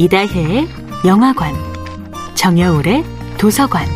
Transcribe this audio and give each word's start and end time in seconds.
이다혜의 0.00 0.66
영화관, 1.04 1.54
정여울의 2.34 3.04
도서관. 3.36 3.86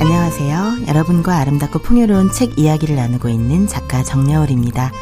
안녕하세요. 0.00 0.86
여러분과 0.88 1.36
아름답고 1.36 1.80
풍요로운 1.80 2.32
책 2.32 2.58
이야기를 2.58 2.96
나누고 2.96 3.28
있는 3.28 3.66
작가 3.66 4.02
정여울입니다. 4.02 4.92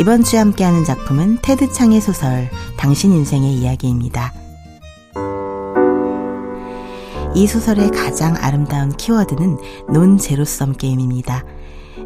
이번 0.00 0.24
주에 0.24 0.38
함께하는 0.38 0.86
작품은 0.86 1.40
테드 1.42 1.70
창의 1.70 2.00
소설 2.00 2.48
당신 2.78 3.12
인생의 3.12 3.52
이야기입니다. 3.52 4.32
이 7.34 7.46
소설의 7.46 7.90
가장 7.90 8.34
아름다운 8.38 8.96
키워드는 8.96 9.58
논 9.92 10.16
제로섬 10.16 10.78
게임입니다. 10.78 11.44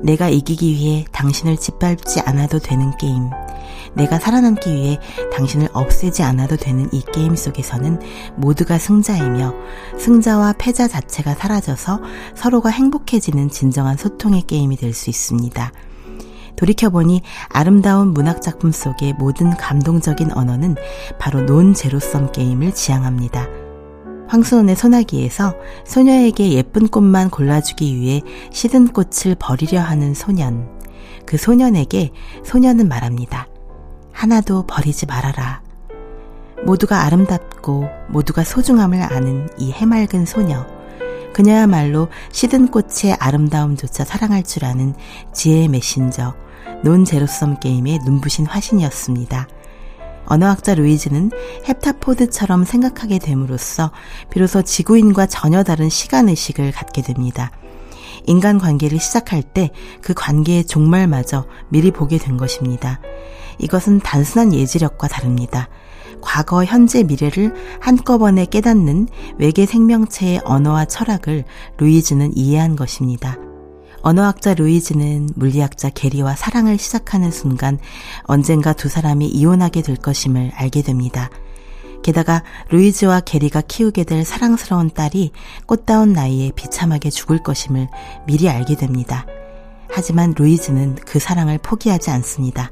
내가 0.04 0.28
이기기 0.28 0.74
위해 0.74 1.06
당신을 1.12 1.56
짓밟지 1.56 2.20
않아도 2.20 2.58
되는 2.58 2.94
게임. 2.98 3.30
내가 3.94 4.18
살아남기 4.18 4.70
위해 4.72 4.98
당신을 5.32 5.68
없애지 5.72 6.22
않아도 6.22 6.56
되는 6.56 6.88
이 6.92 7.02
게임 7.12 7.34
속에서는 7.34 8.00
모두가 8.36 8.78
승자이며 8.78 9.54
승자와 9.98 10.54
패자 10.58 10.88
자체가 10.88 11.34
사라져서 11.34 12.00
서로가 12.36 12.68
행복해지는 12.70 13.48
진정한 13.48 13.96
소통의 13.96 14.42
게임이 14.42 14.76
될 14.76 14.92
수 14.92 15.10
있습니다. 15.10 15.72
돌이켜보니 16.56 17.22
아름다운 17.48 18.12
문학작품 18.14 18.70
속의 18.70 19.14
모든 19.14 19.56
감동적인 19.56 20.32
언어는 20.32 20.76
바로 21.18 21.44
논 21.46 21.74
제로섬 21.74 22.30
게임을 22.30 22.72
지향합니다. 22.74 23.48
황수원의 24.28 24.76
소나기에서 24.76 25.54
소녀에게 25.84 26.52
예쁜 26.52 26.88
꽃만 26.88 27.30
골라주기 27.30 27.96
위해 27.96 28.22
시든 28.50 28.88
꽃을 28.88 29.36
버리려 29.38 29.80
하는 29.80 30.14
소년. 30.14 30.68
그 31.26 31.36
소년에게 31.36 32.12
소년은 32.44 32.88
말합니다. 32.88 33.48
하나도 34.12 34.66
버리지 34.66 35.06
말아라. 35.06 35.62
모두가 36.64 37.02
아름답고 37.02 37.88
모두가 38.08 38.44
소중함을 38.44 39.02
아는 39.02 39.48
이 39.58 39.72
해맑은 39.72 40.24
소녀. 40.24 40.66
그녀야말로 41.32 42.08
시든 42.30 42.68
꽃의 42.68 43.16
아름다움조차 43.18 44.04
사랑할 44.04 44.44
줄 44.44 44.64
아는 44.64 44.94
지혜의 45.32 45.68
메신저, 45.68 46.34
논 46.82 47.04
제로섬 47.04 47.58
게임의 47.60 48.00
눈부신 48.04 48.46
화신이었습니다. 48.46 49.48
언어학자 50.26 50.74
루이즈는 50.74 51.30
헵타포드처럼 51.64 52.64
생각하게 52.64 53.18
됨으로써 53.18 53.90
비로소 54.30 54.62
지구인과 54.62 55.26
전혀 55.26 55.62
다른 55.62 55.88
시간의식을 55.88 56.72
갖게 56.72 57.02
됩니다. 57.02 57.50
인간 58.26 58.58
관계를 58.58 58.98
시작할 58.98 59.42
때 59.42 59.70
그 60.00 60.14
관계의 60.14 60.66
종말마저 60.66 61.46
미리 61.68 61.90
보게 61.90 62.18
된 62.18 62.36
것입니다. 62.36 63.00
이것은 63.58 64.00
단순한 64.00 64.52
예지력과 64.52 65.08
다릅니다. 65.08 65.68
과거, 66.20 66.64
현재, 66.64 67.02
미래를 67.02 67.54
한꺼번에 67.80 68.46
깨닫는 68.46 69.08
외계 69.38 69.66
생명체의 69.66 70.40
언어와 70.44 70.86
철학을 70.86 71.44
루이즈는 71.78 72.36
이해한 72.36 72.76
것입니다. 72.76 73.38
언어학자 74.04 74.52
루이즈는 74.52 75.30
물리학자 75.34 75.88
게리와 75.88 76.36
사랑을 76.36 76.76
시작하는 76.76 77.30
순간 77.30 77.78
언젠가 78.24 78.74
두 78.74 78.90
사람이 78.90 79.26
이혼하게 79.28 79.80
될 79.80 79.96
것임을 79.96 80.52
알게 80.54 80.82
됩니다. 80.82 81.30
게다가 82.02 82.42
루이즈와 82.68 83.20
게리가 83.20 83.62
키우게 83.62 84.04
될 84.04 84.26
사랑스러운 84.26 84.90
딸이 84.90 85.32
꽃다운 85.64 86.12
나이에 86.12 86.52
비참하게 86.54 87.08
죽을 87.08 87.38
것임을 87.38 87.88
미리 88.26 88.50
알게 88.50 88.76
됩니다. 88.76 89.24
하지만 89.88 90.34
루이즈는 90.36 90.96
그 90.96 91.18
사랑을 91.18 91.56
포기하지 91.56 92.10
않습니다. 92.10 92.70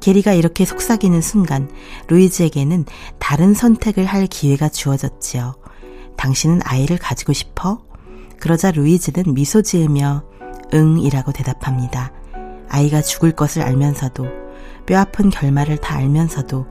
게리가 0.00 0.34
이렇게 0.34 0.66
속삭이는 0.66 1.22
순간 1.22 1.70
루이즈에게는 2.08 2.84
다른 3.18 3.54
선택을 3.54 4.04
할 4.04 4.26
기회가 4.26 4.68
주어졌지요. 4.68 5.54
당신은 6.18 6.60
아이를 6.64 6.98
가지고 6.98 7.32
싶어? 7.32 7.80
그러자 8.38 8.72
루이즈는 8.72 9.32
미소 9.32 9.62
지으며 9.62 10.29
응이라고 10.72 11.32
대답합니다. 11.32 12.12
아이가 12.68 13.02
죽을 13.02 13.32
것을 13.32 13.62
알면서도 13.62 14.26
뼈아픈 14.86 15.30
결말을 15.30 15.78
다 15.78 15.96
알면서도 15.96 16.66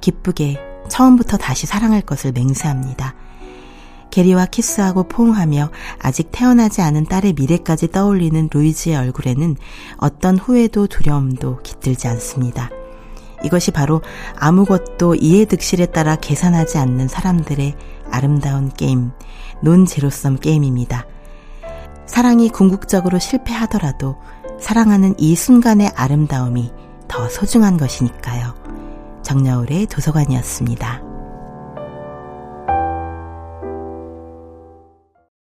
기쁘게 0.00 0.58
처음부터 0.88 1.36
다시 1.36 1.66
사랑할 1.66 2.00
것을 2.02 2.32
맹세합니다. 2.32 3.14
게리와 4.10 4.46
키스하고 4.46 5.04
포옹하며 5.04 5.70
아직 6.00 6.30
태어나지 6.32 6.82
않은 6.82 7.06
딸의 7.06 7.34
미래까지 7.34 7.92
떠올리는 7.92 8.48
루이즈의 8.52 8.96
얼굴에는 8.96 9.56
어떤 9.98 10.36
후회도 10.36 10.88
두려움도 10.88 11.62
깃들지 11.62 12.08
않습니다. 12.08 12.70
이것이 13.44 13.70
바로 13.70 14.02
아무것도 14.36 15.14
이해득실에 15.14 15.86
따라 15.86 16.16
계산하지 16.16 16.78
않는 16.78 17.08
사람들의 17.08 17.74
아름다운 18.10 18.70
게임, 18.70 19.12
논 19.62 19.86
제로섬 19.86 20.40
게임입니다. 20.40 21.06
사랑이 22.10 22.48
궁극적으로 22.48 23.20
실패하더라도 23.20 24.16
사랑하는 24.58 25.14
이 25.16 25.36
순간의 25.36 25.92
아름다움이 25.94 26.72
더 27.06 27.28
소중한 27.28 27.76
것이니까요. 27.76 28.52
정여울의 29.22 29.86
도서관이었습니다. 29.86 31.09